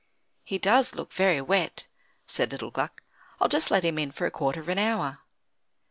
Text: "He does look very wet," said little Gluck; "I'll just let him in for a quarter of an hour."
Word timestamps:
"He 0.43 0.57
does 0.57 0.95
look 0.95 1.13
very 1.13 1.41
wet," 1.41 1.85
said 2.25 2.51
little 2.51 2.71
Gluck; 2.71 3.03
"I'll 3.39 3.47
just 3.47 3.69
let 3.69 3.85
him 3.85 3.99
in 3.99 4.11
for 4.11 4.25
a 4.25 4.31
quarter 4.31 4.59
of 4.59 4.67
an 4.67 4.79
hour." 4.79 5.19